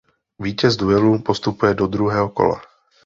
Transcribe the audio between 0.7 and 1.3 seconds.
duelu